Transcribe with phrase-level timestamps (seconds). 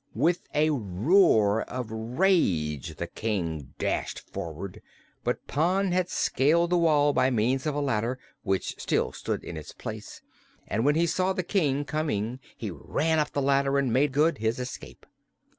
[0.15, 4.81] With a roar of rage the King dashed forward;
[5.23, 9.55] but Pon had scaled the wall by means of a ladder, which still stood in
[9.55, 10.23] its place,
[10.67, 14.39] and when he saw the King coming he ran up the ladder and made good
[14.39, 15.05] his escape.